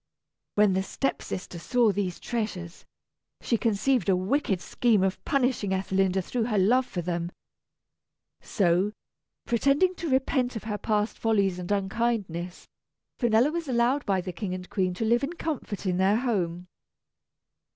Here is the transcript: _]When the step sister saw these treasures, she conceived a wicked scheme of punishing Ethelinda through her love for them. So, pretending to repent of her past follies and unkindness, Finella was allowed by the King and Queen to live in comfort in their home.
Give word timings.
_]When 0.55 0.73
the 0.73 0.81
step 0.81 1.21
sister 1.21 1.59
saw 1.59 1.91
these 1.91 2.19
treasures, 2.19 2.85
she 3.39 3.55
conceived 3.55 4.09
a 4.09 4.15
wicked 4.15 4.59
scheme 4.59 5.03
of 5.03 5.23
punishing 5.25 5.73
Ethelinda 5.73 6.23
through 6.23 6.45
her 6.45 6.57
love 6.57 6.87
for 6.87 7.03
them. 7.03 7.31
So, 8.41 8.93
pretending 9.45 9.93
to 9.97 10.09
repent 10.09 10.55
of 10.55 10.63
her 10.63 10.79
past 10.79 11.19
follies 11.19 11.59
and 11.59 11.71
unkindness, 11.71 12.67
Finella 13.19 13.51
was 13.51 13.67
allowed 13.67 14.03
by 14.07 14.21
the 14.21 14.33
King 14.33 14.55
and 14.55 14.67
Queen 14.71 14.95
to 14.95 15.05
live 15.05 15.23
in 15.23 15.33
comfort 15.33 15.85
in 15.85 15.97
their 15.97 16.17
home. 16.17 16.65